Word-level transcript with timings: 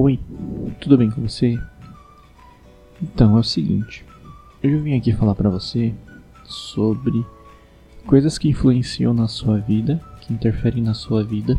Oi, 0.00 0.16
tudo 0.80 0.96
bem 0.96 1.10
com 1.10 1.20
você? 1.22 1.58
Então 3.02 3.36
é 3.36 3.40
o 3.40 3.42
seguinte, 3.42 4.04
eu 4.62 4.80
vim 4.80 4.96
aqui 4.96 5.12
falar 5.12 5.34
para 5.34 5.50
você 5.50 5.92
sobre 6.44 7.26
coisas 8.06 8.38
que 8.38 8.48
influenciam 8.48 9.12
na 9.12 9.26
sua 9.26 9.58
vida, 9.58 10.00
que 10.20 10.32
interferem 10.32 10.84
na 10.84 10.94
sua 10.94 11.24
vida, 11.24 11.58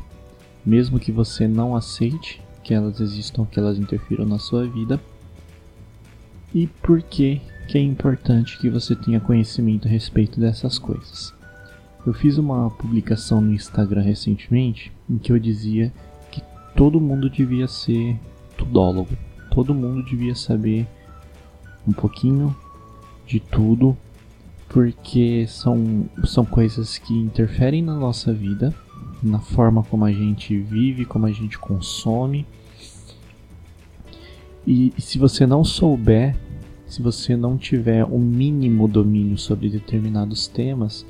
mesmo 0.66 1.02
que 1.02 1.12
você 1.12 1.50
não 1.50 1.76
aceite 1.76 2.42
que 2.64 2.74
elas 2.74 3.02
existam, 3.02 3.44
que 3.44 3.60
elas 3.60 3.78
interfiram 3.78 4.26
na 4.26 4.40
sua 4.40 4.66
vida, 4.66 5.02
e 6.56 6.66
por 6.66 7.02
que 7.02 7.42
que 7.68 7.78
é 7.78 7.82
importante 7.82 8.58
que 8.58 8.70
você 8.70 8.96
tenha 8.96 9.20
conhecimento 9.20 9.86
a 9.86 9.92
respeito 9.92 10.40
dessas 10.40 10.80
coisas. 10.80 11.34
Eu 12.08 12.14
fiz 12.14 12.38
uma 12.38 12.70
publicação 12.70 13.42
no 13.42 13.54
Instagram 13.54 14.02
recentemente 14.02 14.94
em 15.10 15.18
que 15.18 15.30
eu 15.30 15.38
dizia 15.38 15.92
todo 16.80 17.02
mundo 17.02 17.30
devia 17.30 17.68
ser 17.68 18.18
tudólogo. 18.56 19.10
Todo 19.52 19.76
mundo 19.76 20.02
devia 20.02 20.34
saber 20.34 20.88
um 21.86 21.92
pouquinho 21.92 22.56
de 23.28 23.38
tudo, 23.38 23.98
porque 24.70 25.46
são, 25.46 26.10
são 26.24 26.46
coisas 26.46 26.98
que 26.98 27.14
interferem 27.14 27.82
na 27.82 27.96
nossa 27.96 28.32
vida, 28.32 28.74
na 29.22 29.40
forma 29.40 29.84
como 29.84 30.06
a 30.06 30.12
gente 30.14 30.58
vive, 30.58 31.04
como 31.04 31.26
a 31.26 31.32
gente 31.34 31.60
consome. 31.60 32.48
E, 34.66 34.94
e 34.98 35.02
se 35.02 35.20
você 35.20 35.46
não 35.46 35.66
souber, 35.66 36.34
se 36.88 37.02
você 37.02 37.36
não 37.36 37.58
tiver 37.58 38.06
o 38.06 38.16
um 38.16 38.20
mínimo 38.20 38.88
domínio 38.88 39.38
sobre 39.38 39.68
determinados 39.70 40.48
temas, 40.48 41.06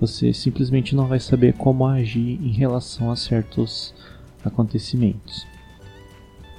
você 0.00 0.32
simplesmente 0.32 0.94
não 0.94 1.08
vai 1.08 1.18
saber 1.18 1.54
como 1.54 1.84
agir 1.84 2.38
em 2.40 2.52
relação 2.52 3.10
a 3.10 3.16
certos 3.16 3.92
acontecimentos. 4.44 5.46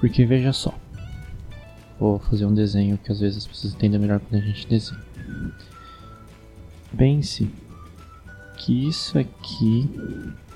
Porque 0.00 0.24
veja 0.26 0.52
só, 0.52 0.74
vou 1.98 2.18
fazer 2.18 2.44
um 2.44 2.54
desenho 2.54 2.98
que 2.98 3.10
às 3.10 3.20
vezes 3.20 3.38
as 3.38 3.46
pessoas 3.46 3.74
entendem 3.74 3.98
melhor 3.98 4.20
quando 4.20 4.42
a 4.42 4.46
gente 4.46 4.66
desenha. 4.66 5.00
Pense 6.96 7.50
que 8.56 8.88
isso 8.88 9.18
aqui, 9.18 9.88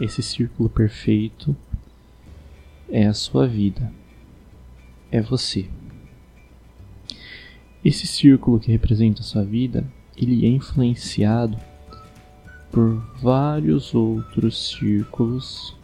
esse 0.00 0.22
círculo 0.22 0.68
perfeito, 0.68 1.56
é 2.88 3.06
a 3.06 3.14
sua 3.14 3.46
vida, 3.46 3.92
é 5.10 5.20
você. 5.20 5.68
Esse 7.84 8.06
círculo 8.06 8.60
que 8.60 8.70
representa 8.70 9.20
a 9.20 9.24
sua 9.24 9.44
vida, 9.44 9.84
ele 10.16 10.44
é 10.44 10.48
influenciado 10.48 11.56
por 12.70 12.96
vários 13.20 13.94
outros 13.94 14.70
círculos 14.70 15.76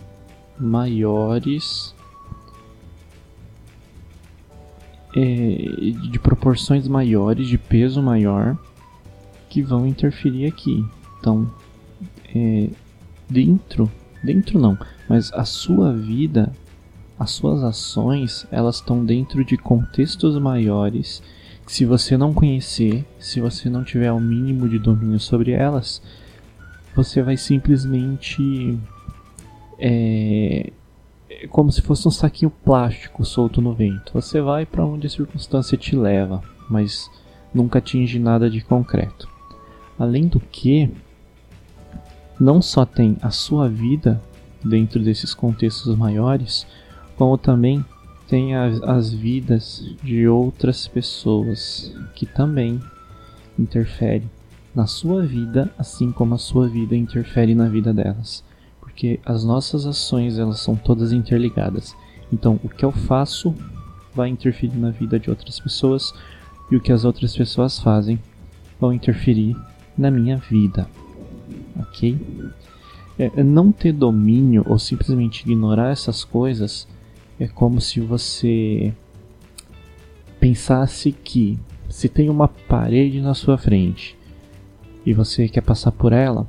maiores 0.59 1.95
é, 5.17 5.57
de 6.11 6.19
proporções 6.19 6.87
maiores, 6.87 7.49
de 7.49 7.57
peso 7.57 8.03
maior, 8.03 8.57
que 9.49 9.63
vão 9.63 9.87
interferir 9.87 10.47
aqui. 10.47 10.85
Então, 11.19 11.51
é, 12.35 12.69
dentro, 13.29 13.91
dentro 14.23 14.59
não, 14.61 14.79
mas 15.09 15.33
a 15.33 15.45
sua 15.45 15.93
vida, 15.93 16.53
as 17.19 17.31
suas 17.31 17.63
ações, 17.65 18.47
elas 18.51 18.77
estão 18.77 19.05
dentro 19.05 19.43
de 19.43 19.57
contextos 19.57 20.39
maiores. 20.39 21.23
Que 21.65 21.73
se 21.73 21.85
você 21.85 22.17
não 22.17 22.33
conhecer, 22.33 23.05
se 23.19 23.41
você 23.41 23.69
não 23.69 23.83
tiver 23.83 24.13
o 24.13 24.21
mínimo 24.21 24.69
de 24.69 24.79
domínio 24.79 25.19
sobre 25.19 25.51
elas, 25.51 26.01
você 26.95 27.23
vai 27.23 27.37
simplesmente 27.37 28.79
é, 29.79 30.73
é 31.29 31.47
como 31.49 31.71
se 31.71 31.83
fosse 31.83 32.07
um 32.07 32.11
saquinho 32.11 32.51
plástico 32.51 33.25
solto 33.25 33.61
no 33.61 33.75
vento. 33.75 34.13
Você 34.15 34.41
vai 34.41 34.65
para 34.65 34.85
onde 34.85 35.07
a 35.07 35.11
circunstância 35.11 35.77
te 35.77 35.95
leva, 35.97 36.43
mas 36.69 37.11
nunca 37.53 37.79
atinge 37.79 38.19
nada 38.19 38.49
de 38.51 38.61
concreto. 38.61 39.29
Além 39.99 40.29
do 40.29 40.41
que, 40.41 40.91
não 42.39 42.61
só 42.61 42.85
tem 42.85 43.17
a 43.23 43.31
sua 43.31 43.69
vida 43.69 44.21
dentro 44.65 45.03
desses 45.03 45.33
contextos 45.33 45.97
maiores, 45.97 46.67
como 47.17 47.39
também 47.39 47.85
tem 48.29 48.55
as, 48.55 48.83
as 48.83 49.13
vidas 49.13 49.85
de 50.03 50.27
outras 50.27 50.87
pessoas 50.87 51.95
que 52.15 52.27
também 52.27 52.81
interferem 53.59 54.29
na 54.75 54.87
sua 54.87 55.25
vida, 55.25 55.73
assim 55.79 56.13
como 56.13 56.35
a 56.35 56.39
sua 56.39 56.69
vida 56.69 56.95
interfere 56.95 57.55
na 57.55 57.69
vida 57.69 57.95
delas, 57.95 58.45
porque 58.97 59.21
as 59.27 59.45
nossas 59.45 59.85
ações 59.85 60.39
elas 60.39 60.59
são 60.61 60.75
todas 60.75 61.13
interligadas. 61.13 61.95
Então, 62.33 62.59
o 62.65 62.69
que 62.71 62.83
eu 62.83 62.91
faço 62.91 63.55
vai 64.15 64.31
interferir 64.31 64.75
na 64.75 64.91
vida 64.91 65.21
de 65.21 65.29
outras 65.29 65.61
pessoas 65.61 66.15
e 66.71 66.77
o 66.77 66.81
que 66.81 66.91
as 66.91 67.05
outras 67.05 67.37
pessoas 67.37 67.79
fazem 67.79 68.19
vão 68.81 68.95
interferir 68.95 69.55
na 69.99 70.11
minha 70.11 70.39
vida, 70.39 70.89
ok? 71.79 72.19
É, 73.19 73.31
é 73.37 73.43
não 73.43 73.71
ter 73.71 73.93
domínio 73.93 74.65
ou 74.67 74.79
simplesmente 74.79 75.43
ignorar 75.43 75.91
essas 75.91 76.25
coisas 76.25 76.89
é 77.39 77.47
como 77.47 77.83
se 77.83 78.01
você 78.01 78.95
pensasse 80.41 81.13
que 81.13 81.59
se 81.91 82.09
tem 82.09 82.31
uma 82.31 82.49
parede 82.49 83.21
na 83.21 83.35
sua 83.35 83.59
frente 83.59 84.17
e 85.05 85.13
você 85.13 85.49
quer 85.49 85.61
passar 85.61 85.93
por 85.93 86.15
ela, 86.15 86.49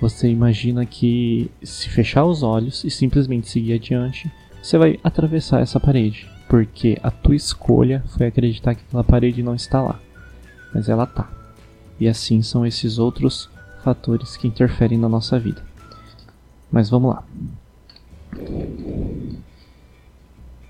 você 0.00 0.28
imagina 0.28 0.86
que 0.86 1.50
se 1.62 1.88
fechar 1.88 2.24
os 2.24 2.42
olhos 2.42 2.84
e 2.84 2.90
simplesmente 2.90 3.48
seguir 3.48 3.74
adiante, 3.74 4.30
você 4.62 4.78
vai 4.78 4.98
atravessar 5.02 5.60
essa 5.60 5.80
parede, 5.80 6.28
porque 6.48 6.98
a 7.02 7.10
tua 7.10 7.34
escolha 7.34 8.04
foi 8.08 8.26
acreditar 8.26 8.74
que 8.74 8.82
aquela 8.86 9.04
parede 9.04 9.42
não 9.42 9.54
está 9.54 9.82
lá, 9.82 10.00
mas 10.72 10.88
ela 10.88 11.06
tá. 11.06 11.30
E 11.98 12.06
assim 12.06 12.42
são 12.42 12.64
esses 12.64 12.98
outros 12.98 13.50
fatores 13.82 14.36
que 14.36 14.46
interferem 14.46 14.98
na 14.98 15.08
nossa 15.08 15.38
vida. 15.38 15.62
Mas 16.70 16.90
vamos 16.90 17.14
lá. 17.14 17.24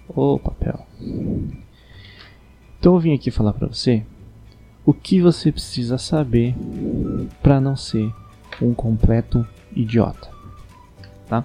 O 0.09 0.39
papel. 0.39 0.87
Então 2.79 2.95
eu 2.95 3.01
vim 3.01 3.15
aqui 3.15 3.31
falar 3.31 3.53
para 3.53 3.67
você 3.67 4.05
o 4.87 4.95
que 4.95 5.21
você 5.21 5.53
precisa 5.53 5.99
saber 5.99 6.55
para 7.43 7.61
não 7.61 7.77
ser 7.77 8.11
um 8.61 8.75
completo 8.75 9.47
idiota, 9.75 10.29
tá? 11.29 11.45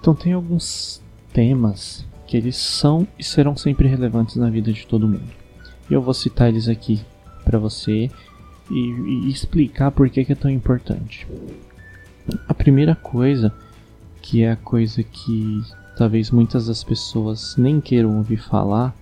Então 0.00 0.14
tem 0.14 0.32
alguns 0.32 1.02
temas 1.32 2.04
que 2.26 2.36
eles 2.36 2.56
são 2.56 3.06
e 3.18 3.24
serão 3.24 3.56
sempre 3.56 3.88
relevantes 3.88 4.36
na 4.36 4.50
vida 4.50 4.72
de 4.72 4.86
todo 4.86 5.08
mundo. 5.08 5.30
E 5.90 5.94
eu 5.94 6.00
vou 6.00 6.14
citar 6.14 6.48
eles 6.48 6.68
aqui 6.68 7.00
para 7.44 7.58
você 7.58 8.10
e, 8.70 8.78
e, 8.78 9.30
explicar 9.30 9.90
por 9.90 10.08
que, 10.08 10.24
que 10.24 10.32
é 10.32 10.36
tão 10.36 10.50
importante. 10.50 11.26
A 12.48 12.54
primeira 12.54 12.94
coisa, 12.94 13.52
que 14.20 14.42
é 14.42 14.52
a 14.52 14.56
coisa 14.56 15.02
que 15.02 15.62
talvez 15.96 16.30
muitas 16.30 16.66
das 16.66 16.82
pessoas 16.82 17.56
nem 17.56 17.80
queiram 17.80 18.16
ouvir 18.16 18.38
falar, 18.38 18.94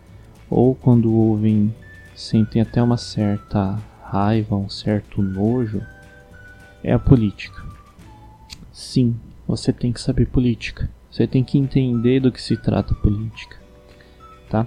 ou 0.48 0.75
quando 0.75 1.14
ouvem 1.14 1.72
sentem 2.14 2.60
até 2.60 2.82
uma 2.82 2.97
certa 2.97 3.78
raiva, 4.03 4.56
um 4.56 4.69
certo 4.69 5.22
nojo, 5.22 5.80
é 6.82 6.92
a 6.92 6.98
política. 6.98 7.62
Sim, 8.72 9.16
você 9.46 9.72
tem 9.72 9.92
que 9.92 10.00
saber 10.00 10.26
política. 10.26 10.91
Você 11.10 11.26
tem 11.26 11.42
que 11.42 11.58
entender 11.58 12.20
do 12.20 12.30
que 12.30 12.41
se 12.41 12.56
trata 12.56 12.94
política, 12.94 13.56
tá? 14.48 14.66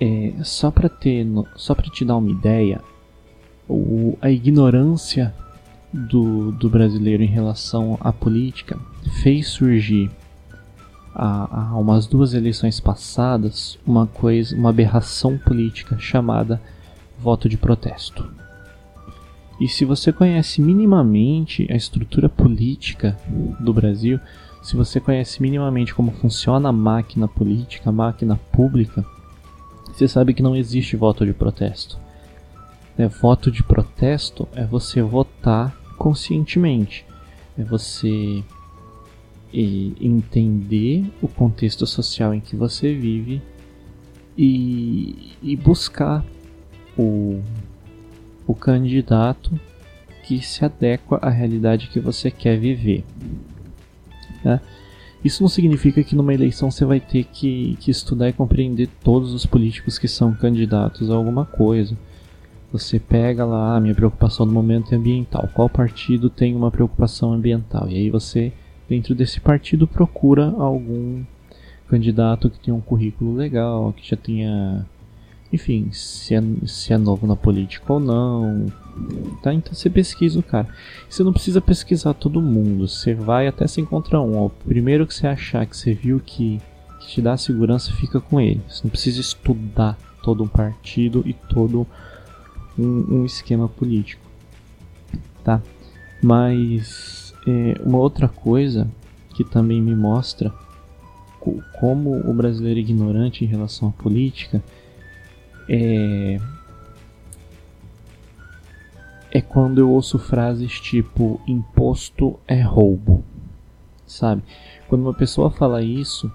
É, 0.00 0.32
só 0.42 0.70
para 0.70 0.88
ter, 0.88 1.26
só 1.56 1.74
para 1.74 1.90
te 1.90 2.04
dar 2.04 2.16
uma 2.16 2.30
ideia, 2.30 2.80
o, 3.68 4.18
a 4.20 4.30
ignorância 4.30 5.34
do, 5.92 6.50
do 6.52 6.70
brasileiro 6.70 7.22
em 7.22 7.26
relação 7.26 7.98
à 8.00 8.12
política 8.12 8.78
fez 9.22 9.48
surgir 9.48 10.10
há, 11.14 11.68
há 11.70 11.78
umas 11.78 12.06
duas 12.06 12.32
eleições 12.34 12.80
passadas 12.80 13.78
uma 13.86 14.06
coisa, 14.06 14.56
uma 14.56 14.70
aberração 14.70 15.36
política 15.38 15.98
chamada 15.98 16.60
voto 17.18 17.48
de 17.48 17.56
protesto. 17.56 18.28
E 19.62 19.68
se 19.68 19.84
você 19.84 20.12
conhece 20.12 20.60
minimamente 20.60 21.68
a 21.70 21.76
estrutura 21.76 22.28
política 22.28 23.16
do 23.60 23.72
Brasil, 23.72 24.18
se 24.60 24.74
você 24.74 24.98
conhece 24.98 25.40
minimamente 25.40 25.94
como 25.94 26.10
funciona 26.10 26.70
a 26.70 26.72
máquina 26.72 27.28
política, 27.28 27.88
a 27.88 27.92
máquina 27.92 28.34
pública, 28.50 29.06
você 29.86 30.08
sabe 30.08 30.34
que 30.34 30.42
não 30.42 30.56
existe 30.56 30.96
voto 30.96 31.24
de 31.24 31.32
protesto. 31.32 31.96
É, 32.98 33.06
voto 33.06 33.52
de 33.52 33.62
protesto 33.62 34.48
é 34.52 34.64
você 34.64 35.00
votar 35.00 35.72
conscientemente. 35.96 37.06
É 37.56 37.62
você 37.62 38.42
entender 39.54 41.04
o 41.22 41.28
contexto 41.28 41.86
social 41.86 42.34
em 42.34 42.40
que 42.40 42.56
você 42.56 42.92
vive 42.92 43.40
e, 44.36 45.34
e 45.40 45.54
buscar 45.54 46.24
o, 46.98 47.40
o 48.52 48.54
candidato 48.54 49.58
que 50.22 50.40
se 50.44 50.62
adequa 50.62 51.18
à 51.22 51.30
realidade 51.30 51.88
que 51.88 51.98
você 51.98 52.30
quer 52.30 52.58
viver. 52.58 53.02
Né? 54.44 54.60
Isso 55.24 55.42
não 55.42 55.48
significa 55.48 56.04
que 56.04 56.14
numa 56.14 56.34
eleição 56.34 56.70
você 56.70 56.84
vai 56.84 57.00
ter 57.00 57.24
que, 57.24 57.76
que 57.80 57.90
estudar 57.90 58.28
e 58.28 58.32
compreender 58.32 58.88
todos 59.02 59.32
os 59.32 59.46
políticos 59.46 59.98
que 59.98 60.06
são 60.06 60.34
candidatos 60.34 61.10
a 61.10 61.14
alguma 61.14 61.46
coisa. 61.46 61.96
Você 62.70 62.98
pega 62.98 63.44
lá, 63.44 63.76
ah, 63.76 63.80
minha 63.80 63.94
preocupação 63.94 64.44
no 64.44 64.52
momento 64.52 64.92
é 64.92 64.96
ambiental. 64.96 65.48
Qual 65.54 65.68
partido 65.68 66.28
tem 66.28 66.54
uma 66.54 66.70
preocupação 66.70 67.32
ambiental? 67.32 67.88
E 67.88 67.96
aí 67.96 68.10
você, 68.10 68.52
dentro 68.88 69.14
desse 69.14 69.40
partido, 69.40 69.86
procura 69.86 70.46
algum 70.58 71.22
candidato 71.88 72.50
que 72.50 72.60
tenha 72.60 72.74
um 72.74 72.80
currículo 72.80 73.34
legal, 73.34 73.92
que 73.92 74.08
já 74.08 74.16
tenha 74.16 74.84
enfim, 75.52 75.90
se 75.92 76.34
é, 76.34 76.42
se 76.66 76.92
é 76.92 76.98
novo 76.98 77.26
na 77.26 77.36
política 77.36 77.92
ou 77.92 78.00
não. 78.00 78.66
Tá? 79.42 79.52
Então 79.52 79.74
você 79.74 79.90
pesquisa 79.90 80.38
o 80.38 80.42
cara. 80.42 80.66
Você 81.08 81.22
não 81.22 81.32
precisa 81.32 81.60
pesquisar 81.60 82.14
todo 82.14 82.40
mundo. 82.40 82.88
Você 82.88 83.14
vai 83.14 83.46
até 83.46 83.66
se 83.66 83.80
encontrar 83.80 84.22
um. 84.22 84.38
Ó, 84.38 84.46
o 84.46 84.50
primeiro 84.50 85.06
que 85.06 85.14
você 85.14 85.26
achar 85.26 85.66
que 85.66 85.76
você 85.76 85.92
viu 85.92 86.20
que, 86.24 86.60
que 87.00 87.06
te 87.08 87.20
dá 87.20 87.36
segurança, 87.36 87.92
fica 87.92 88.20
com 88.20 88.40
ele. 88.40 88.62
Você 88.68 88.80
não 88.84 88.90
precisa 88.90 89.20
estudar 89.20 89.98
todo 90.22 90.42
um 90.42 90.48
partido 90.48 91.22
e 91.26 91.34
todo 91.34 91.86
um, 92.78 93.20
um 93.20 93.24
esquema 93.26 93.68
político. 93.68 94.22
Tá? 95.44 95.60
Mas 96.22 97.34
é, 97.46 97.74
uma 97.84 97.98
outra 97.98 98.28
coisa 98.28 98.88
que 99.34 99.44
também 99.44 99.82
me 99.82 99.94
mostra 99.94 100.52
como 101.80 102.20
o 102.20 102.32
brasileiro 102.32 102.78
é 102.78 102.82
ignorante 102.82 103.44
em 103.44 103.48
relação 103.48 103.88
à 103.88 104.02
política 104.02 104.62
é 105.68 106.40
é 109.34 109.40
quando 109.40 109.78
eu 109.78 109.90
ouço 109.90 110.18
frases 110.18 110.78
tipo 110.78 111.40
imposto 111.46 112.38
é 112.46 112.60
roubo, 112.60 113.24
sabe? 114.06 114.42
Quando 114.88 115.02
uma 115.02 115.14
pessoa 115.14 115.50
fala 115.50 115.82
isso, 115.82 116.30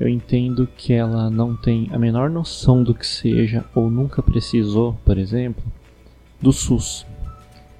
eu 0.00 0.08
entendo 0.08 0.66
que 0.76 0.92
ela 0.92 1.30
não 1.30 1.54
tem 1.54 1.88
a 1.92 1.98
menor 1.98 2.28
noção 2.28 2.82
do 2.82 2.92
que 2.92 3.06
seja 3.06 3.64
ou 3.72 3.88
nunca 3.88 4.20
precisou, 4.20 4.96
por 5.04 5.16
exemplo, 5.16 5.62
do 6.40 6.52
SUS, 6.52 7.06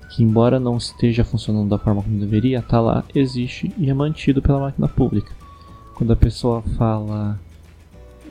que 0.09 0.23
embora 0.23 0.61
não 0.61 0.77
esteja 0.77 1.25
funcionando 1.25 1.69
da 1.69 1.79
forma 1.79 2.01
como 2.01 2.21
deveria, 2.21 2.61
está 2.61 2.81
lá, 2.81 3.03
existe 3.13 3.73
e 3.77 3.91
é 3.91 3.95
mantido 3.95 4.41
pela 4.41 4.61
máquina 4.61 4.87
pública. 4.87 5.33
Quando 5.97 6.13
a 6.13 6.17
pessoa 6.17 6.63
fala 6.63 7.41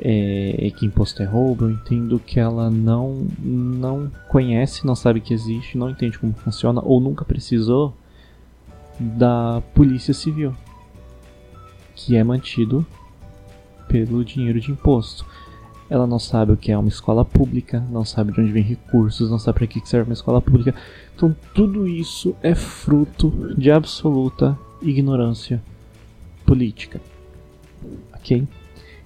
é, 0.01 0.71
que 0.75 0.85
imposto 0.85 1.21
é 1.21 1.25
roubo, 1.25 1.65
eu 1.65 1.71
entendo 1.71 2.19
que 2.19 2.39
ela 2.39 2.69
não, 2.71 3.27
não 3.39 4.11
conhece, 4.27 4.85
não 4.85 4.95
sabe 4.95 5.21
que 5.21 5.33
existe, 5.33 5.77
não 5.77 5.91
entende 5.91 6.17
como 6.17 6.33
funciona 6.33 6.81
ou 6.83 6.99
nunca 6.99 7.23
precisou 7.23 7.93
da 8.99 9.61
Polícia 9.75 10.13
Civil, 10.13 10.55
que 11.95 12.15
é 12.15 12.23
mantido 12.23 12.85
pelo 13.87 14.25
dinheiro 14.25 14.59
de 14.59 14.71
imposto. 14.71 15.25
Ela 15.87 16.07
não 16.07 16.19
sabe 16.19 16.53
o 16.53 16.57
que 16.57 16.71
é 16.71 16.77
uma 16.77 16.87
escola 16.87 17.23
pública, 17.23 17.85
não 17.91 18.05
sabe 18.05 18.31
de 18.31 18.39
onde 18.39 18.51
vem 18.51 18.63
recursos, 18.63 19.29
não 19.29 19.37
sabe 19.37 19.59
para 19.59 19.67
que 19.67 19.87
serve 19.87 20.09
uma 20.09 20.13
escola 20.13 20.41
pública. 20.41 20.73
Então 21.15 21.35
tudo 21.53 21.87
isso 21.87 22.35
é 22.41 22.55
fruto 22.55 23.53
de 23.55 23.69
absoluta 23.69 24.57
ignorância 24.81 25.61
política. 26.45 26.99
Ok? 28.13 28.47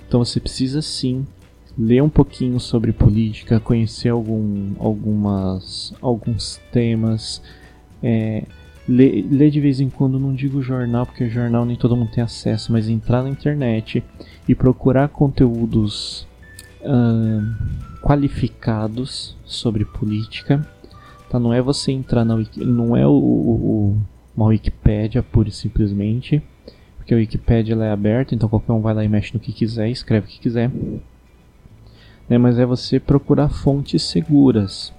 Então 0.07 0.23
você 0.23 0.39
precisa 0.39 0.81
sim 0.81 1.25
ler 1.77 2.01
um 2.01 2.09
pouquinho 2.09 2.59
sobre 2.59 2.93
política, 2.93 3.59
conhecer 3.59 4.09
algum, 4.09 4.73
algumas, 4.79 5.93
alguns 6.01 6.61
temas, 6.71 7.41
é, 8.01 8.43
ler, 8.87 9.25
ler 9.29 9.49
de 9.49 9.59
vez 9.59 9.79
em 9.79 9.89
quando, 9.89 10.19
não 10.19 10.33
digo 10.33 10.61
jornal, 10.61 11.05
porque 11.05 11.29
jornal 11.29 11.65
nem 11.65 11.75
todo 11.75 11.95
mundo 11.95 12.11
tem 12.11 12.23
acesso, 12.23 12.71
mas 12.71 12.87
entrar 12.87 13.23
na 13.23 13.29
internet 13.29 14.03
e 14.47 14.55
procurar 14.55 15.09
conteúdos 15.09 16.25
uh, 16.81 18.01
qualificados 18.01 19.35
sobre 19.43 19.83
política. 19.83 20.65
Tá? 21.29 21.39
Não 21.39 21.53
é 21.53 21.61
você 21.61 21.91
entrar 21.91 22.23
na 22.23 22.37
não 22.55 22.95
é 22.95 23.05
o, 23.05 23.11
o, 23.11 23.97
uma 24.35 24.47
Wikipédia 24.47 25.21
pura 25.23 25.49
e 25.49 25.51
simplesmente 25.51 26.41
porque 27.05 27.13
a 27.13 27.17
Wikipedia 27.17 27.75
é 27.75 27.91
aberta, 27.91 28.33
então 28.33 28.49
qualquer 28.49 28.71
um 28.71 28.81
vai 28.81 28.91
lá 28.91 29.05
e 29.05 29.07
mexe 29.07 29.31
no 29.31 29.39
que 29.39 29.53
quiser, 29.53 29.87
escreve 29.89 30.25
o 30.25 30.29
que 30.29 30.39
quiser. 30.39 30.71
Né, 32.27 32.39
mas 32.39 32.57
é 32.57 32.65
você 32.65 32.99
procurar 32.99 33.47
fontes 33.49 34.01
seguras. 34.01 34.91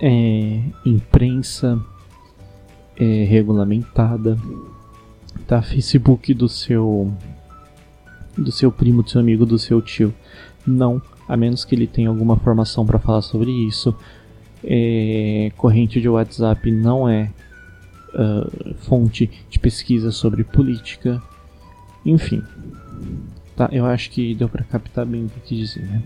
É, 0.00 0.62
imprensa 0.86 1.78
é, 2.98 3.24
regulamentada, 3.24 4.38
tá? 5.46 5.60
Facebook 5.60 6.32
do 6.32 6.48
seu 6.48 7.12
do 8.36 8.50
seu 8.50 8.72
primo, 8.72 9.02
do 9.02 9.10
seu 9.10 9.20
amigo, 9.20 9.44
do 9.44 9.58
seu 9.58 9.82
tio. 9.82 10.14
Não, 10.66 11.00
a 11.28 11.36
menos 11.36 11.62
que 11.62 11.74
ele 11.74 11.86
tenha 11.86 12.08
alguma 12.08 12.36
formação 12.36 12.86
para 12.86 12.98
falar 12.98 13.20
sobre 13.20 13.50
isso. 13.50 13.94
É, 14.64 15.52
corrente 15.58 16.00
de 16.00 16.08
WhatsApp 16.08 16.70
não 16.70 17.06
é 17.06 17.30
uh, 18.16 18.74
fonte 18.76 19.30
de 19.48 19.58
pesquisa 19.58 20.10
sobre 20.10 20.42
política, 20.42 21.22
enfim. 22.04 22.42
Tá, 23.54 23.68
eu 23.70 23.86
acho 23.86 24.10
que 24.10 24.34
deu 24.34 24.48
para 24.48 24.64
captar 24.64 25.06
bem 25.06 25.26
o 25.26 25.28
que 25.28 25.38
eu 25.38 25.42
quis 25.42 25.58
dizer. 25.58 25.86
Né? 25.86 26.02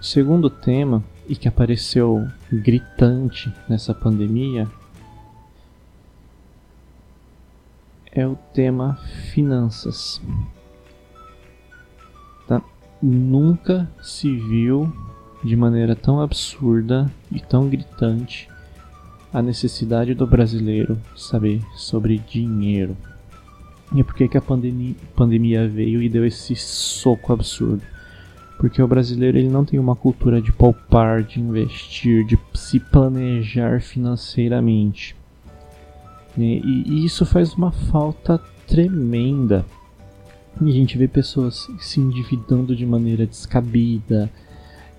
O 0.00 0.04
segundo 0.04 0.48
tema, 0.48 1.02
e 1.28 1.34
que 1.34 1.48
apareceu 1.48 2.28
gritante 2.50 3.52
nessa 3.68 3.94
pandemia, 3.94 4.68
é 8.10 8.26
o 8.26 8.36
tema 8.52 8.96
finanças. 9.32 10.20
Tá? 12.46 12.60
Nunca 13.00 13.90
se 14.02 14.34
viu 14.36 14.92
de 15.42 15.56
maneira 15.56 15.96
tão 15.96 16.20
absurda 16.20 17.10
e 17.30 17.40
tão 17.40 17.68
gritante 17.68 18.48
a 19.32 19.40
necessidade 19.40 20.14
do 20.14 20.26
brasileiro 20.26 20.98
saber 21.16 21.60
sobre 21.74 22.18
dinheiro. 22.18 22.96
E 23.94 24.02
por 24.02 24.14
que, 24.14 24.28
que 24.28 24.38
a 24.38 24.42
pandemia, 24.42 24.94
pandemia 25.14 25.68
veio 25.68 26.02
e 26.02 26.08
deu 26.08 26.24
esse 26.24 26.54
soco 26.56 27.32
absurdo? 27.32 27.82
Porque 28.58 28.80
o 28.80 28.88
brasileiro 28.88 29.38
ele 29.38 29.48
não 29.48 29.64
tem 29.64 29.78
uma 29.78 29.96
cultura 29.96 30.40
de 30.40 30.52
poupar, 30.52 31.22
de 31.22 31.40
investir, 31.40 32.24
de 32.24 32.38
se 32.54 32.78
planejar 32.78 33.80
financeiramente. 33.80 35.16
E, 36.38 36.84
e 36.86 37.04
isso 37.04 37.26
faz 37.26 37.54
uma 37.54 37.72
falta 37.72 38.38
tremenda. 38.66 39.64
E 40.60 40.68
a 40.68 40.72
gente 40.72 40.96
vê 40.96 41.08
pessoas 41.08 41.66
se 41.78 42.00
endividando 42.00 42.76
de 42.76 42.86
maneira 42.86 43.26
descabida. 43.26 44.30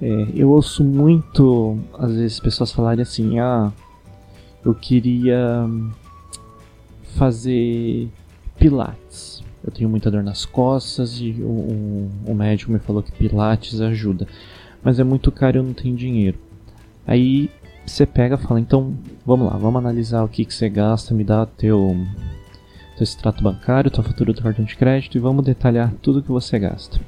É, 0.02 0.28
eu 0.36 0.50
ouço 0.50 0.84
muito, 0.84 1.78
às 1.98 2.14
vezes, 2.14 2.40
pessoas 2.40 2.72
falarem 2.72 3.02
assim: 3.02 3.40
ah, 3.40 3.72
eu 4.66 4.74
queria 4.74 5.68
fazer 7.16 8.10
pilates. 8.58 9.44
Eu 9.64 9.72
tenho 9.72 9.90
muita 9.90 10.12
dor 10.12 10.24
nas 10.24 10.46
costas 10.46 11.20
e 11.20 11.32
o, 11.42 12.34
médico 12.34 12.72
me 12.72 12.80
falou 12.80 13.02
que 13.02 13.12
pilates 13.12 13.80
ajuda. 13.80 14.28
Mas 14.84 15.00
é 15.00 15.04
muito 15.04 15.32
caro 15.32 15.58
e 15.58 15.60
eu 15.60 15.64
não 15.64 15.74
tenho 15.74 15.96
dinheiro. 15.96 16.38
Aí 17.08 17.50
você 17.86 18.06
pega 18.06 18.36
e 18.36 18.38
fala, 18.38 18.60
então 18.60 18.98
vamos 19.26 19.48
lá, 19.48 19.58
vamos 19.58 19.80
analisar 19.80 20.24
o 20.24 20.28
que, 20.28 20.46
que 20.46 20.54
você 20.54 20.70
gasta, 20.70 21.14
me 21.14 21.24
dá 21.24 21.46
teu, 21.46 21.96
teu 22.98 23.04
extrato 23.04 23.44
bancário, 23.44 23.92
tua 23.92 24.04
fatura 24.04 24.34
do 24.34 24.42
cartão 24.42 24.66
de 24.66 24.76
crédito 24.76 25.18
e 25.18 25.22
vamos 25.22 25.46
detalhar 25.46 25.94
tudo 26.02 26.22
que 26.22 26.32
você 26.32 26.60
gasta. 26.60 27.00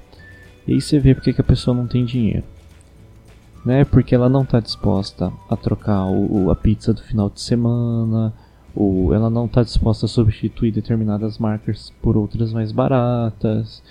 E 0.68 0.74
aí 0.74 0.82
você 0.82 0.98
vê 1.00 1.14
porque 1.14 1.34
que 1.34 1.42
a 1.42 1.46
pessoa 1.46 1.76
não 1.76 1.88
tem 1.88 2.06
dinheiro 2.06 2.44
né? 3.66 3.84
Porque 3.84 4.14
ela 4.14 4.30
não 4.30 4.44
está 4.44 4.60
disposta 4.60 5.34
a 5.50 5.56
trocar 5.56 6.06
o, 6.06 6.52
a 6.52 6.56
pizza 6.56 6.94
do 6.94 7.02
final 7.02 7.30
de 7.30 7.42
semana, 7.42 8.32
ou 8.76 9.14
ela 9.14 9.30
não 9.30 9.46
está 9.46 9.64
disposta 9.64 10.06
a 10.06 10.10
substituir 10.10 10.72
determinadas 10.72 11.40
marcas 11.40 11.92
por 12.02 12.16
outras 12.16 12.54
mais 12.54 12.72
baratas. 12.72 13.82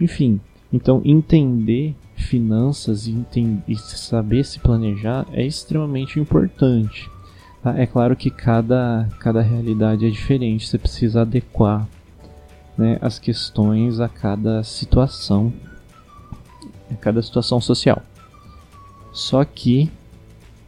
Enfim, 0.00 0.40
então 0.72 1.00
entender 1.04 1.96
finanças 2.16 3.06
e, 3.06 3.24
e 3.66 3.76
saber 3.76 4.44
se 4.44 4.58
planejar 4.58 5.26
é 5.32 5.44
extremamente 5.46 6.20
importante. 6.20 7.08
Tá? 7.62 7.78
É 7.78 7.86
claro 7.86 8.14
que 8.14 8.30
cada, 8.30 9.08
cada 9.18 9.40
realidade 9.40 10.04
é 10.04 10.10
diferente, 10.10 10.66
você 10.66 10.78
precisa 10.78 11.22
adequar 11.22 11.88
né, 12.76 12.98
as 13.00 13.18
questões 13.18 14.00
a 14.00 14.08
cada 14.08 14.62
situação, 14.62 15.52
a 16.90 16.94
cada 16.94 17.22
situação 17.22 17.60
social. 17.60 18.02
Só 19.18 19.44
que 19.44 19.90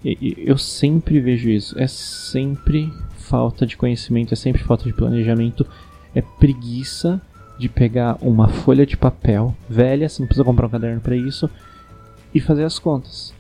eu 0.05 0.59
sempre 0.59 1.21
vejo 1.21 1.49
isso. 1.49 1.79
É 1.79 1.87
sempre 1.87 2.93
falta 3.17 3.65
de 3.65 3.77
conhecimento, 3.77 4.35
é 4.35 4.37
sempre 4.37 4.61
falta 4.65 4.83
de 4.87 4.93
planejamento, 4.93 5.65
é 6.13 6.21
preguiça 6.21 7.23
de 7.57 7.69
pegar 7.69 8.19
uma 8.21 8.49
folha 8.49 8.85
de 8.85 8.97
papel 8.97 9.55
velha, 9.69 10.09
você 10.09 10.21
não 10.21 10.27
precisa 10.27 10.45
comprar 10.45 10.67
um 10.67 10.71
caderno 10.71 11.01
para 11.01 11.15
isso, 11.15 11.49
e 12.35 12.41
fazer 12.41 12.65
as 12.65 12.77
contas. 12.77 13.33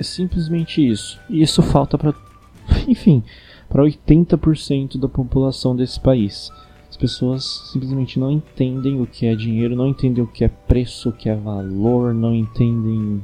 É 0.00 0.02
simplesmente 0.02 0.84
isso. 0.84 1.20
E 1.30 1.42
isso 1.42 1.62
falta 1.62 1.96
para, 1.96 2.12
enfim, 2.88 3.22
para 3.68 3.84
80% 3.84 4.98
da 4.98 5.08
população 5.08 5.76
desse 5.76 6.00
país. 6.00 6.50
As 6.90 6.96
pessoas 6.96 7.70
simplesmente 7.72 8.18
não 8.18 8.32
entendem 8.32 9.00
o 9.00 9.06
que 9.06 9.26
é 9.26 9.36
dinheiro, 9.36 9.76
não 9.76 9.86
entendem 9.86 10.24
o 10.24 10.26
que 10.26 10.42
é 10.42 10.48
preço, 10.48 11.10
o 11.10 11.12
que 11.12 11.28
é 11.28 11.36
valor, 11.36 12.12
não 12.12 12.34
entendem, 12.34 13.22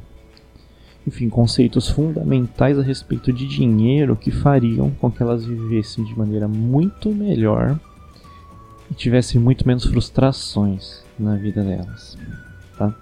enfim, 1.07 1.29
conceitos 1.29 1.89
fundamentais 1.89 2.79
a 2.79 2.83
respeito 2.83 3.33
de 3.33 3.47
dinheiro 3.47 4.17
que 4.17 4.31
fariam 4.31 4.91
com 4.91 5.11
que 5.11 5.23
elas 5.23 5.45
vivessem 5.45 6.05
de 6.05 6.17
maneira 6.17 6.47
muito 6.47 7.13
melhor 7.13 7.79
e 8.91 8.95
tivessem 8.95 9.41
muito 9.41 9.67
menos 9.67 9.85
frustrações 9.85 11.03
na 11.19 11.37
vida 11.37 11.63
delas, 11.63 12.17
tá? 12.77 12.95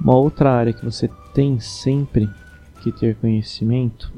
Uma 0.00 0.14
outra 0.14 0.52
área 0.52 0.72
que 0.72 0.84
você 0.84 1.08
tem 1.32 1.60
sempre 1.60 2.28
que 2.82 2.92
ter 2.92 3.16
conhecimento 3.16 4.12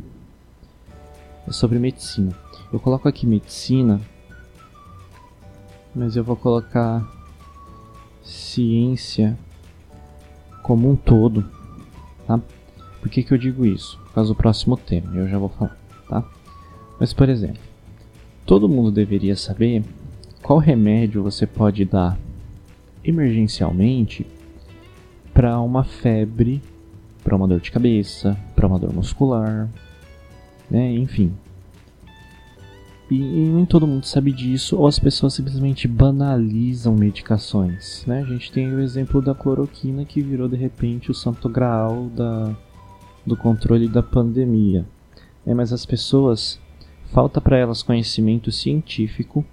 é 1.46 1.52
sobre 1.52 1.78
medicina. 1.78 2.32
Eu 2.72 2.80
coloco 2.80 3.08
aqui 3.08 3.26
medicina, 3.26 4.00
mas 5.94 6.16
eu 6.16 6.24
vou 6.24 6.36
colocar 6.36 7.06
ciência 8.22 9.38
como 10.62 10.90
um 10.90 10.96
todo, 10.96 11.48
tá? 12.28 12.38
Por 13.00 13.08
que, 13.08 13.22
que 13.22 13.32
eu 13.32 13.38
digo 13.38 13.64
isso? 13.64 13.98
Por 14.04 14.12
causa 14.12 14.28
do 14.28 14.36
próximo 14.36 14.76
tema, 14.76 15.16
eu 15.16 15.26
já 15.26 15.38
vou 15.38 15.48
falar, 15.48 15.76
tá? 16.08 16.22
Mas, 17.00 17.12
por 17.14 17.28
exemplo, 17.28 17.62
todo 18.44 18.68
mundo 18.68 18.92
deveria 18.92 19.34
saber 19.34 19.82
qual 20.42 20.58
remédio 20.58 21.22
você 21.22 21.46
pode 21.46 21.84
dar 21.84 22.18
emergencialmente 23.02 24.26
para 25.32 25.58
uma 25.60 25.84
febre, 25.84 26.60
para 27.24 27.34
uma 27.34 27.48
dor 27.48 27.60
de 27.60 27.70
cabeça, 27.70 28.36
para 28.54 28.66
uma 28.66 28.78
dor 28.78 28.92
muscular, 28.92 29.68
né? 30.70 30.92
Enfim. 30.92 31.32
E, 33.10 33.18
nem 33.18 33.64
todo 33.64 33.86
mundo 33.86 34.04
sabe 34.04 34.32
disso, 34.32 34.76
ou 34.76 34.86
as 34.86 34.98
pessoas 34.98 35.34
simplesmente 35.34 35.88
banalizam 35.88 36.94
medicações. 36.94 38.04
Né? 38.06 38.20
A 38.20 38.24
gente 38.24 38.52
tem 38.52 38.70
o 38.70 38.80
exemplo 38.80 39.22
da 39.22 39.34
cloroquina 39.34 40.04
que 40.04 40.20
virou 40.20 40.48
de 40.48 40.56
repente 40.56 41.10
o 41.10 41.14
santo 41.14 41.48
graal 41.48 42.08
da, 42.14 42.54
do 43.24 43.36
controle 43.36 43.88
da 43.88 44.02
pandemia. 44.02 44.84
É, 45.46 45.54
mas 45.54 45.72
as 45.72 45.86
pessoas 45.86 46.60
falta 47.06 47.40
para 47.40 47.56
elas 47.56 47.82
conhecimento 47.82 48.52
científico 48.52 49.44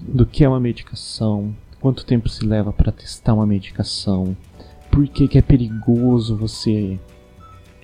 do 0.00 0.24
que 0.24 0.42
é 0.42 0.48
uma 0.48 0.60
medicação, 0.60 1.54
quanto 1.78 2.06
tempo 2.06 2.28
se 2.28 2.44
leva 2.46 2.72
para 2.72 2.90
testar 2.90 3.34
uma 3.34 3.46
medicação, 3.46 4.34
por 4.90 5.06
que, 5.06 5.28
que 5.28 5.38
é 5.38 5.42
perigoso 5.42 6.36
você 6.36 6.98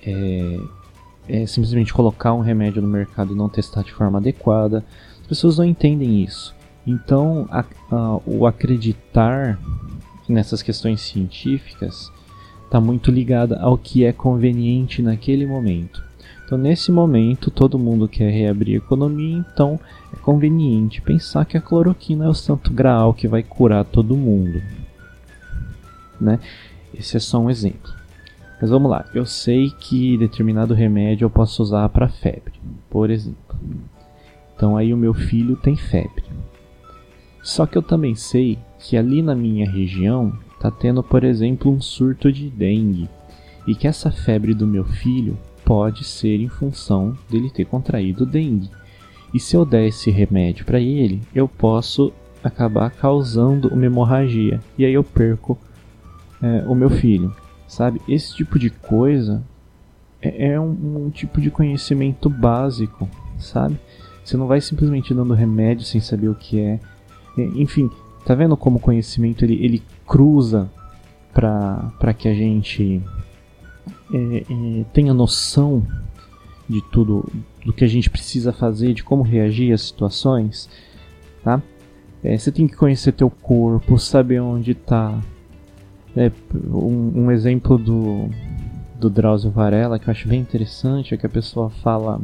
é, 0.03 0.59
é, 1.27 1.45
simplesmente 1.45 1.93
colocar 1.93 2.33
um 2.33 2.41
remédio 2.41 2.81
no 2.81 2.87
mercado 2.87 3.33
e 3.33 3.35
não 3.35 3.49
testar 3.49 3.83
de 3.83 3.91
forma 3.91 4.19
adequada. 4.19 4.83
As 5.21 5.27
pessoas 5.27 5.57
não 5.57 5.65
entendem 5.65 6.23
isso. 6.23 6.55
Então, 6.85 7.47
a, 7.51 7.65
a, 7.91 8.19
o 8.25 8.45
acreditar 8.45 9.59
nessas 10.27 10.61
questões 10.61 11.01
científicas 11.01 12.11
está 12.63 12.79
muito 12.79 13.11
ligada 13.11 13.59
ao 13.59 13.77
que 13.77 14.05
é 14.05 14.11
conveniente 14.11 15.01
naquele 15.01 15.45
momento. 15.45 16.03
Então, 16.45 16.57
nesse 16.57 16.93
momento, 16.93 17.51
todo 17.51 17.77
mundo 17.77 18.07
quer 18.07 18.31
reabrir 18.31 18.75
a 18.75 18.77
economia, 18.77 19.37
então 19.53 19.77
é 20.13 20.17
conveniente 20.17 21.01
pensar 21.01 21.43
que 21.43 21.57
a 21.57 21.61
cloroquina 21.61 22.23
é 22.23 22.29
o 22.29 22.33
santo 22.33 22.71
graal 22.71 23.13
que 23.13 23.27
vai 23.27 23.43
curar 23.43 23.83
todo 23.83 24.15
mundo. 24.15 24.61
Né? 26.19 26.39
Esse 26.93 27.17
é 27.17 27.19
só 27.19 27.37
um 27.39 27.49
exemplo. 27.49 27.96
Mas 28.59 28.69
vamos 28.71 28.89
lá, 28.89 29.05
eu 29.13 29.25
sei 29.25 29.69
que 29.69 30.17
determinado 30.17 30.73
remédio 30.73 31.25
eu 31.25 31.29
posso 31.29 31.61
usar 31.61 31.87
para 31.89 32.09
febre, 32.09 32.53
por 32.89 33.09
exemplo. 33.09 33.55
Então 34.55 34.75
aí 34.75 34.91
o 34.91 34.97
meu 34.97 35.13
filho 35.13 35.55
tem 35.55 35.75
febre. 35.75 36.23
Só 37.43 37.65
que 37.65 37.77
eu 37.77 37.83
também 37.83 38.15
sei 38.15 38.57
que 38.79 38.97
ali 38.97 39.21
na 39.21 39.35
minha 39.35 39.69
região 39.69 40.33
está 40.55 40.71
tendo, 40.71 41.03
por 41.03 41.23
exemplo, 41.23 41.71
um 41.71 41.79
surto 41.79 42.31
de 42.31 42.49
dengue 42.49 43.07
e 43.67 43.75
que 43.75 43.87
essa 43.87 44.09
febre 44.09 44.55
do 44.55 44.65
meu 44.65 44.83
filho 44.83 45.37
pode 45.63 46.03
ser 46.03 46.41
em 46.41 46.49
função 46.49 47.15
dele 47.29 47.51
ter 47.51 47.65
contraído 47.65 48.25
dengue. 48.25 48.71
E 49.33 49.39
se 49.39 49.55
eu 49.55 49.65
der 49.65 49.87
esse 49.87 50.09
remédio 50.09 50.65
para 50.65 50.79
ele, 50.79 51.21
eu 51.35 51.47
posso 51.47 52.11
acabar 52.43 52.89
causando 52.89 53.67
uma 53.67 53.85
hemorragia 53.85 54.59
e 54.77 54.85
aí 54.85 54.93
eu 54.93 55.03
perco 55.03 55.57
é, 56.41 56.63
o 56.67 56.73
meu 56.73 56.89
filho 56.89 57.33
sabe? 57.67 58.01
Esse 58.07 58.35
tipo 58.35 58.57
de 58.57 58.69
coisa 58.69 59.43
é, 60.21 60.53
é 60.53 60.59
um, 60.59 61.05
um, 61.05 61.09
tipo 61.09 61.41
de 61.41 61.51
conhecimento 61.51 62.29
básico, 62.29 63.09
sabe? 63.37 63.77
Você 64.23 64.37
não 64.37 64.47
vai 64.47 64.61
simplesmente 64.61 65.13
dando 65.13 65.33
remédio 65.33 65.85
sem 65.85 66.01
saber 66.01 66.29
o 66.29 66.35
que 66.35 66.59
é. 66.59 66.79
enfim, 67.37 67.89
tá 68.25 68.33
vendo 68.35 68.57
como 68.57 68.77
o 68.77 68.81
conhecimento 68.81 69.45
ele, 69.45 69.63
ele 69.63 69.83
cruza 70.05 70.69
para 71.33 72.13
que 72.17 72.27
a 72.27 72.33
gente 72.33 73.01
é, 74.11 74.43
é, 74.49 74.83
tenha 74.91 75.13
noção 75.13 75.85
de 76.67 76.81
tudo, 76.91 77.25
do 77.65 77.71
que 77.71 77.83
a 77.83 77.87
gente 77.87 78.09
precisa 78.09 78.51
fazer, 78.51 78.93
de 78.93 79.03
como 79.03 79.23
reagir 79.23 79.71
às 79.71 79.81
situações, 79.81 80.69
tá? 81.43 81.61
É, 82.23 82.37
você 82.37 82.51
tem 82.51 82.67
que 82.67 82.75
conhecer 82.75 83.11
teu 83.13 83.29
corpo, 83.29 83.97
saber 83.97 84.41
onde 84.41 84.71
está 84.71 85.21
é, 86.15 86.31
um, 86.53 87.25
um, 87.25 87.31
exemplo 87.31 87.77
do, 87.77 88.29
do 88.99 89.09
Drauzio 89.09 89.51
Varela 89.51 89.99
que 89.99 90.07
eu 90.07 90.11
acho 90.11 90.27
bem 90.27 90.39
interessante 90.39 91.13
é 91.13 91.17
que 91.17 91.25
a 91.25 91.29
pessoa 91.29 91.69
fala, 91.69 92.19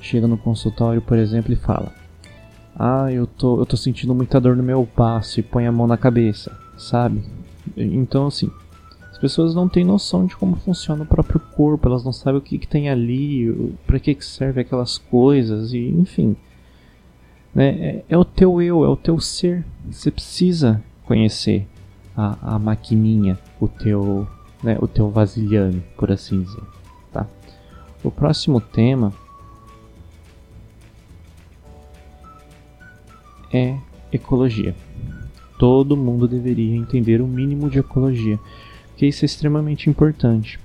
chega 0.00 0.26
no 0.26 0.38
consultório, 0.38 1.00
por 1.00 1.18
exemplo, 1.18 1.52
e 1.52 1.56
fala: 1.56 1.92
Ah, 2.76 3.12
eu 3.12 3.26
tô, 3.26 3.60
eu 3.60 3.66
tô 3.66 3.76
sentindo 3.76 4.14
muita 4.14 4.40
dor 4.40 4.56
no 4.56 4.62
meu 4.62 4.86
passo 4.86 5.40
e 5.40 5.42
põe 5.42 5.66
a 5.66 5.72
mão 5.72 5.86
na 5.86 5.96
cabeça, 5.96 6.56
sabe? 6.76 7.22
Então, 7.76 8.26
assim, 8.26 8.50
as 9.12 9.18
pessoas 9.18 9.54
não 9.54 9.68
têm 9.68 9.84
noção 9.84 10.26
de 10.26 10.34
como 10.36 10.56
funciona 10.56 11.04
o 11.04 11.06
próprio 11.06 11.38
corpo, 11.38 11.86
elas 11.86 12.04
não 12.04 12.12
sabem 12.12 12.38
o 12.38 12.42
que, 12.42 12.58
que 12.58 12.66
tem 12.66 12.88
ali, 12.88 13.76
para 13.86 14.00
que, 14.00 14.14
que 14.14 14.24
serve 14.24 14.62
aquelas 14.62 14.98
coisas, 14.98 15.72
e 15.72 15.88
enfim. 15.88 16.34
Né? 17.54 17.68
É, 17.68 18.04
é 18.10 18.18
o 18.18 18.24
teu 18.24 18.62
eu, 18.62 18.84
é 18.84 18.88
o 18.88 18.96
teu 18.96 19.20
ser. 19.20 19.64
Você 19.90 20.10
precisa 20.10 20.82
conhecer 21.04 21.66
a, 22.16 22.54
a 22.54 22.58
maquininha, 22.58 23.38
o 23.60 23.68
teu, 23.68 24.26
né, 24.62 24.76
o 24.80 24.88
teu 24.88 25.10
vasilhame, 25.10 25.82
por 25.96 26.10
assim 26.10 26.42
dizer. 26.42 26.62
Tá? 27.12 27.26
O 28.02 28.10
próximo 28.10 28.60
tema 28.60 29.12
é 33.52 33.76
ecologia. 34.12 34.74
Todo 35.58 35.96
mundo 35.96 36.26
deveria 36.26 36.76
entender 36.76 37.20
o 37.20 37.26
mínimo 37.26 37.68
de 37.68 37.78
ecologia, 37.78 38.38
porque 38.88 39.06
isso 39.06 39.24
é 39.24 39.26
extremamente 39.26 39.90
importante. 39.90 40.58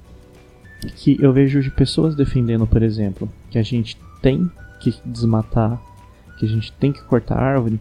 Que 0.95 1.17
eu 1.21 1.33
vejo 1.33 1.61
de 1.61 1.71
pessoas 1.71 2.15
defendendo, 2.15 2.67
por 2.67 2.83
exemplo, 2.83 3.29
que 3.49 3.57
a 3.57 3.63
gente 3.63 3.97
tem 4.21 4.49
que 4.79 4.93
desmatar, 5.05 5.81
que 6.37 6.45
a 6.45 6.49
gente 6.49 6.71
tem 6.73 6.91
que 6.91 7.03
cortar 7.03 7.37
árvore, 7.37 7.79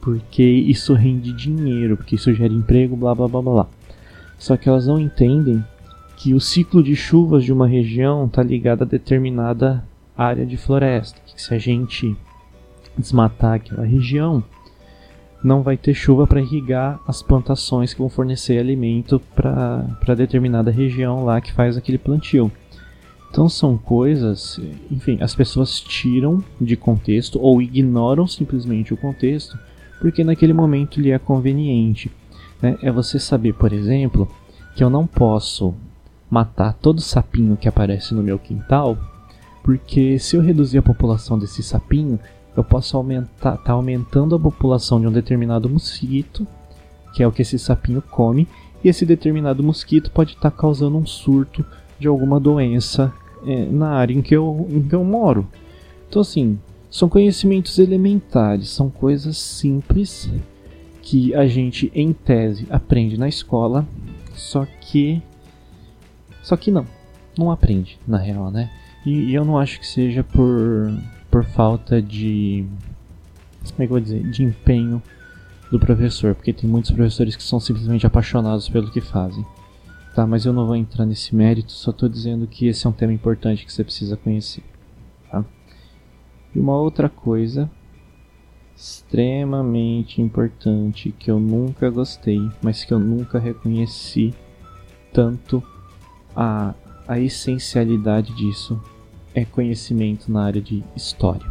porque 0.00 0.42
isso 0.42 0.94
rende 0.94 1.32
dinheiro, 1.32 1.96
porque 1.96 2.14
isso 2.14 2.32
gera 2.32 2.52
emprego, 2.52 2.96
blá 2.96 3.14
blá 3.14 3.28
blá 3.28 3.42
blá. 3.42 3.66
Só 4.38 4.56
que 4.56 4.68
elas 4.68 4.86
não 4.86 4.98
entendem 4.98 5.62
que 6.16 6.34
o 6.34 6.40
ciclo 6.40 6.82
de 6.82 6.96
chuvas 6.96 7.44
de 7.44 7.52
uma 7.52 7.66
região 7.66 8.26
está 8.26 8.42
ligado 8.42 8.82
a 8.82 8.86
determinada 8.86 9.84
área 10.16 10.46
de 10.46 10.56
floresta. 10.56 11.20
Que 11.26 11.40
se 11.40 11.54
a 11.54 11.58
gente 11.58 12.16
desmatar 12.96 13.54
aquela 13.54 13.84
região, 13.84 14.42
não 15.42 15.62
vai 15.62 15.76
ter 15.76 15.94
chuva 15.94 16.26
para 16.26 16.40
irrigar 16.40 17.00
as 17.06 17.22
plantações 17.22 17.92
que 17.92 18.00
vão 18.00 18.08
fornecer 18.08 18.58
alimento 18.58 19.20
para 19.34 20.14
determinada 20.14 20.70
região 20.70 21.24
lá 21.24 21.40
que 21.40 21.52
faz 21.52 21.76
aquele 21.76 21.98
plantio. 21.98 22.50
Então 23.30 23.48
são 23.48 23.78
coisas, 23.78 24.60
enfim, 24.90 25.18
as 25.20 25.34
pessoas 25.34 25.80
tiram 25.80 26.42
de 26.60 26.76
contexto 26.76 27.38
ou 27.40 27.62
ignoram 27.62 28.26
simplesmente 28.26 28.92
o 28.92 28.96
contexto 28.96 29.56
porque 30.00 30.24
naquele 30.24 30.52
momento 30.52 31.00
lhe 31.00 31.10
é 31.10 31.18
conveniente. 31.18 32.10
Né? 32.60 32.78
É 32.82 32.90
você 32.90 33.18
saber, 33.18 33.54
por 33.54 33.72
exemplo, 33.72 34.28
que 34.74 34.82
eu 34.82 34.90
não 34.90 35.06
posso 35.06 35.74
matar 36.30 36.72
todo 36.74 37.00
sapinho 37.00 37.56
que 37.56 37.68
aparece 37.68 38.14
no 38.14 38.22
meu 38.22 38.38
quintal, 38.38 38.96
porque 39.62 40.18
se 40.18 40.36
eu 40.36 40.42
reduzir 40.42 40.78
a 40.78 40.82
população 40.82 41.38
desse 41.38 41.62
sapinho, 41.62 42.18
eu 42.56 42.64
posso 42.64 42.96
aumentar, 42.96 43.56
tá 43.58 43.72
aumentando 43.72 44.34
a 44.34 44.40
população 44.40 45.00
de 45.00 45.06
um 45.06 45.12
determinado 45.12 45.68
mosquito, 45.68 46.46
que 47.12 47.22
é 47.22 47.26
o 47.26 47.32
que 47.32 47.42
esse 47.42 47.58
sapinho 47.58 48.02
come, 48.02 48.48
e 48.82 48.88
esse 48.88 49.04
determinado 49.04 49.62
mosquito 49.62 50.10
pode 50.10 50.32
estar 50.32 50.50
tá 50.50 50.56
causando 50.56 50.96
um 50.96 51.06
surto 51.06 51.64
de 51.98 52.08
alguma 52.08 52.40
doença 52.40 53.12
é, 53.44 53.66
na 53.66 53.90
área 53.90 54.14
em 54.14 54.22
que, 54.22 54.34
eu, 54.34 54.66
em 54.70 54.82
que 54.82 54.94
eu 54.94 55.04
moro. 55.04 55.46
Então, 56.08 56.22
assim, 56.22 56.58
são 56.90 57.08
conhecimentos 57.08 57.78
elementares, 57.78 58.68
são 58.70 58.90
coisas 58.90 59.38
simples 59.38 60.28
que 61.00 61.32
a 61.34 61.46
gente, 61.46 61.90
em 61.94 62.12
tese, 62.12 62.66
aprende 62.68 63.16
na 63.16 63.28
escola, 63.28 63.86
só 64.34 64.66
que. 64.80 65.22
Só 66.42 66.56
que 66.56 66.70
não, 66.70 66.86
não 67.38 67.50
aprende, 67.50 67.98
na 68.06 68.18
real, 68.18 68.50
né? 68.50 68.70
E, 69.06 69.10
e 69.10 69.34
eu 69.34 69.44
não 69.44 69.56
acho 69.56 69.78
que 69.78 69.86
seja 69.86 70.24
por, 70.24 70.92
por 71.30 71.44
falta 71.44 72.02
de. 72.02 72.66
como 73.70 73.74
é 73.74 73.76
que 73.76 73.82
eu 73.84 73.88
vou 73.88 74.00
dizer, 74.00 74.28
de 74.28 74.42
empenho 74.42 75.00
do 75.70 75.78
professor, 75.78 76.34
porque 76.34 76.52
tem 76.52 76.68
muitos 76.68 76.90
professores 76.90 77.36
que 77.36 77.42
são 77.42 77.60
simplesmente 77.60 78.06
apaixonados 78.06 78.68
pelo 78.68 78.90
que 78.90 79.00
fazem. 79.00 79.46
Tá, 80.14 80.26
mas 80.26 80.44
eu 80.44 80.52
não 80.52 80.66
vou 80.66 80.74
entrar 80.74 81.06
nesse 81.06 81.36
mérito, 81.36 81.70
só 81.70 81.92
estou 81.92 82.08
dizendo 82.08 82.48
que 82.48 82.66
esse 82.66 82.84
é 82.84 82.90
um 82.90 82.92
tema 82.92 83.12
importante 83.12 83.64
que 83.64 83.72
você 83.72 83.84
precisa 83.84 84.16
conhecer. 84.16 84.64
E 86.54 86.58
uma 86.58 86.76
outra 86.76 87.08
coisa 87.08 87.70
extremamente 88.76 90.22
importante 90.22 91.14
que 91.18 91.30
eu 91.30 91.38
nunca 91.38 91.90
gostei, 91.90 92.40
mas 92.62 92.82
que 92.82 92.94
eu 92.94 92.98
nunca 92.98 93.38
reconheci 93.38 94.32
tanto 95.12 95.62
a, 96.34 96.74
a 97.06 97.18
essencialidade 97.18 98.34
disso 98.34 98.80
é 99.34 99.44
conhecimento 99.44 100.32
na 100.32 100.44
área 100.44 100.62
de 100.62 100.82
história. 100.96 101.46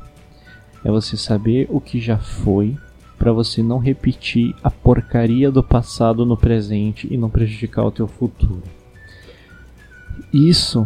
É 0.84 0.90
você 0.90 1.16
saber 1.16 1.68
o 1.70 1.80
que 1.80 2.00
já 2.00 2.18
foi 2.18 2.76
para 3.18 3.34
você 3.34 3.62
não 3.62 3.78
repetir 3.78 4.56
a 4.64 4.72
porcaria 4.72 5.52
do 5.52 5.62
passado 5.62 6.26
no 6.26 6.38
presente 6.38 7.08
e 7.12 7.18
não 7.18 7.30
prejudicar 7.30 7.86
o 7.86 7.92
teu 7.92 8.08
futuro. 8.08 8.64
Isso, 10.34 10.86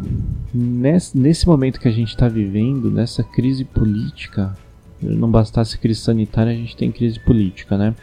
nesse 0.53 1.47
momento 1.47 1.79
que 1.79 1.87
a 1.87 1.91
gente 1.91 2.09
está 2.09 2.27
vivendo, 2.27 2.89
nessa 2.89 3.23
crise 3.23 3.65
política, 3.65 4.55
não 5.01 5.29
bastasse 5.29 5.77
crise 5.77 6.01
sanitária, 6.01 6.51
a 6.51 6.55
gente 6.55 6.77
tem 6.77 6.91
crise 6.91 7.19
política, 7.19 7.77
né? 7.77 7.95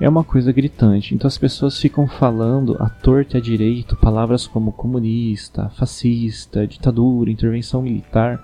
É 0.00 0.08
uma 0.08 0.24
coisa 0.24 0.50
gritante. 0.50 1.14
Então 1.14 1.28
as 1.28 1.36
pessoas 1.36 1.78
ficam 1.78 2.08
falando 2.08 2.74
à 2.80 2.88
torta 2.88 3.36
e 3.36 3.38
à 3.38 3.40
direito 3.40 3.96
palavras 3.96 4.46
como 4.46 4.72
comunista, 4.72 5.68
fascista, 5.76 6.66
ditadura, 6.66 7.30
intervenção 7.30 7.82
militar. 7.82 8.42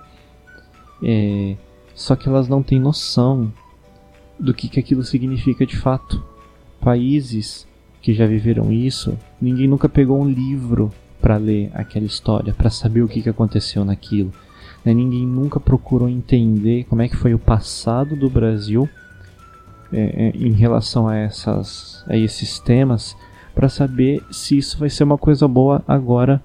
É, 1.03 1.55
só 1.95 2.15
que 2.15 2.29
elas 2.29 2.47
não 2.47 2.61
têm 2.61 2.79
noção 2.79 3.51
do 4.39 4.53
que, 4.53 4.69
que 4.69 4.79
aquilo 4.79 5.03
significa 5.03 5.65
de 5.65 5.75
fato. 5.75 6.23
Países 6.79 7.67
que 8.03 8.13
já 8.13 8.27
viveram 8.27 8.71
isso, 8.71 9.17
ninguém 9.41 9.67
nunca 9.67 9.89
pegou 9.89 10.21
um 10.21 10.29
livro 10.29 10.91
para 11.21 11.37
ler 11.37 11.71
aquela 11.73 12.05
história, 12.05 12.53
para 12.53 12.69
saber 12.69 13.01
o 13.01 13.07
que, 13.07 13.21
que 13.21 13.29
aconteceu 13.29 13.83
naquilo. 13.83 14.31
Né? 14.83 14.93
Ninguém 14.93 15.25
nunca 15.25 15.59
procurou 15.59 16.07
entender 16.07 16.85
como 16.85 17.01
é 17.01 17.07
que 17.07 17.15
foi 17.15 17.33
o 17.33 17.39
passado 17.39 18.15
do 18.15 18.29
Brasil 18.29 18.87
é, 19.91 20.27
é 20.27 20.37
em 20.37 20.53
relação 20.53 21.07
a, 21.07 21.15
essas, 21.15 22.03
a 22.07 22.15
esses 22.15 22.59
temas, 22.59 23.15
para 23.55 23.69
saber 23.69 24.23
se 24.29 24.57
isso 24.57 24.77
vai 24.77 24.89
ser 24.89 25.03
uma 25.03 25.17
coisa 25.17 25.47
boa 25.47 25.83
agora 25.87 26.41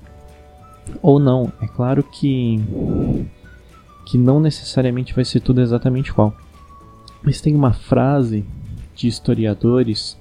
ou 1.01 1.19
não. 1.19 1.53
É 1.61 1.67
claro 1.67 2.03
que 2.03 2.61
que 4.05 4.19
não 4.19 4.41
necessariamente 4.41 5.15
vai 5.15 5.25
ser 5.25 5.41
tudo 5.41 5.61
exatamente 5.61 6.11
igual. 6.11 6.35
Mas 7.23 7.41
tem 7.41 7.55
uma 7.55 7.73
frase 7.73 8.45
de 8.95 9.09
historiadores, 9.09 10.19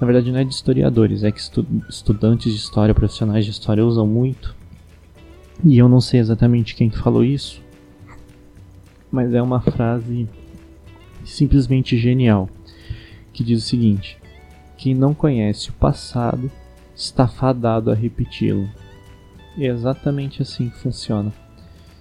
na 0.00 0.06
verdade 0.06 0.30
não 0.30 0.38
é 0.38 0.44
de 0.44 0.52
historiadores, 0.52 1.24
é 1.24 1.30
que 1.30 1.40
estu 1.40 1.66
estudantes 1.88 2.52
de 2.52 2.58
história, 2.58 2.94
profissionais 2.94 3.44
de 3.44 3.50
história 3.50 3.84
usam 3.84 4.06
muito, 4.06 4.54
e 5.64 5.78
eu 5.78 5.88
não 5.88 6.00
sei 6.00 6.20
exatamente 6.20 6.74
quem 6.74 6.90
falou 6.90 7.24
isso, 7.24 7.62
mas 9.10 9.32
é 9.32 9.40
uma 9.40 9.60
frase 9.60 10.28
simplesmente 11.24 11.96
genial, 11.96 12.48
que 13.32 13.42
diz 13.42 13.64
o 13.64 13.66
seguinte: 13.66 14.18
quem 14.76 14.94
não 14.94 15.14
conhece 15.14 15.70
o 15.70 15.74
passado 15.74 16.50
está 16.94 17.26
fadado 17.26 17.90
a 17.90 17.94
repeti-lo. 17.94 18.68
É 19.58 19.66
exatamente 19.66 20.42
assim 20.42 20.68
que 20.68 20.78
funciona. 20.78 21.32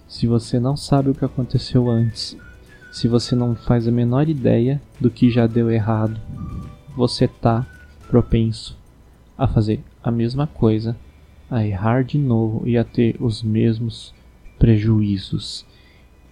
Se 0.08 0.28
você 0.28 0.60
não 0.60 0.76
sabe 0.76 1.10
o 1.10 1.16
que 1.16 1.26
aconteceu 1.26 1.90
antes, 1.90 2.38
se 2.92 3.08
você 3.08 3.34
não 3.34 3.56
faz 3.56 3.88
a 3.88 3.92
menor 3.92 4.30
ideia 4.30 4.82
do 5.00 5.10
que 5.10 5.30
já 5.30 5.48
deu 5.48 5.72
errado, 5.72 6.20
você 6.96 7.28
tá 7.28 7.66
propenso 8.10 8.78
a 9.38 9.48
fazer 9.48 9.84
a 10.04 10.10
mesma 10.10 10.48
coisa, 10.48 10.96
a 11.50 11.66
errar 11.66 12.04
de 12.04 12.18
novo 12.18 12.68
e 12.68 12.78
a 12.78 12.84
ter 12.84 13.16
os 13.20 13.44
mesmos 13.44 14.14
prejuízos. 14.58 15.66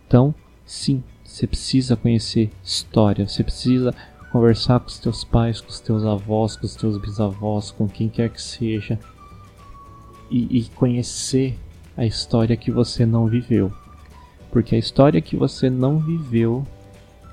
Então, 0.08 0.34
sim, 0.66 1.04
você 1.24 1.48
precisa 1.48 1.96
conhecer 1.96 2.52
história, 2.64 3.28
você 3.28 3.44
precisa 3.44 3.94
conversar 4.32 4.80
com 4.80 4.88
os 4.88 5.00
teus 5.00 5.24
pais, 5.24 5.62
com 5.62 5.70
os 5.70 5.80
teus 5.80 6.04
avós, 6.06 6.56
com 6.56 6.66
os 6.66 6.76
teus 6.76 6.98
bisavós, 6.98 7.72
com 7.72 7.88
quem 7.88 8.10
quer 8.10 8.30
que 8.30 8.42
seja, 8.42 9.00
e, 10.30 10.60
e 10.60 10.64
conhecer 10.76 11.58
a 11.96 12.06
história 12.06 12.58
que 12.58 12.72
você 12.72 13.06
não 13.06 13.28
viveu. 13.28 13.72
Porque 14.52 14.76
a 14.76 14.80
história 14.80 15.22
que 15.22 15.36
você 15.36 15.70
não 15.70 16.00
viveu 16.00 16.66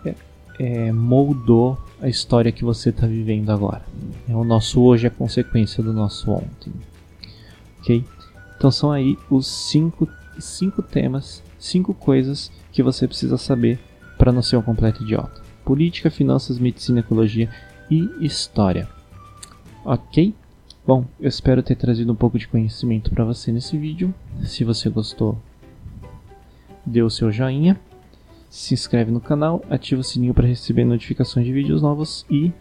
é, 0.04 0.14
é, 0.58 0.92
moldou 0.92 1.78
a 2.00 2.08
história 2.08 2.52
que 2.52 2.64
você 2.64 2.90
está 2.90 3.06
vivendo 3.06 3.50
agora. 3.50 3.82
É 4.28 4.34
o 4.34 4.44
nosso 4.44 4.80
hoje 4.82 5.06
é 5.06 5.10
consequência 5.10 5.82
do 5.82 5.92
nosso 5.92 6.30
ontem. 6.30 6.72
Ok? 7.80 8.04
Então 8.56 8.70
são 8.70 8.90
aí 8.90 9.16
os 9.30 9.46
cinco, 9.46 10.08
cinco 10.38 10.82
temas, 10.82 11.42
cinco 11.58 11.94
coisas 11.94 12.50
que 12.72 12.82
você 12.82 13.06
precisa 13.06 13.36
saber 13.36 13.78
para 14.18 14.32
não 14.32 14.42
ser 14.42 14.56
um 14.56 14.62
completo 14.62 15.02
idiota: 15.02 15.40
política, 15.64 16.10
finanças, 16.10 16.58
medicina, 16.58 17.00
ecologia 17.00 17.50
e 17.90 18.08
história. 18.20 18.88
Ok? 19.84 20.34
Bom, 20.86 21.04
eu 21.20 21.28
espero 21.28 21.62
ter 21.62 21.76
trazido 21.76 22.12
um 22.12 22.16
pouco 22.16 22.38
de 22.38 22.48
conhecimento 22.48 23.10
para 23.10 23.24
você 23.24 23.52
nesse 23.52 23.76
vídeo. 23.76 24.14
Se 24.42 24.64
você 24.64 24.88
gostou, 24.88 25.38
dê 26.84 27.02
o 27.02 27.10
seu 27.10 27.30
joinha, 27.30 27.78
se 28.50 28.74
inscreve 28.74 29.12
no 29.12 29.20
canal, 29.20 29.64
ativa 29.70 30.00
o 30.00 30.04
sininho 30.04 30.34
para 30.34 30.46
receber 30.46 30.84
notificações 30.84 31.46
de 31.46 31.52
vídeos 31.52 31.80
novos 31.80 32.26
e 32.28 32.52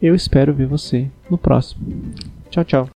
eu 0.00 0.14
espero 0.14 0.52
ver 0.52 0.66
você 0.66 1.10
no 1.30 1.38
próximo. 1.38 1.86
Tchau, 2.50 2.64
tchau. 2.64 2.88